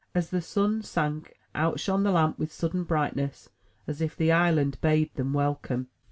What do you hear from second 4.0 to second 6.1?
if the island bade them welcome.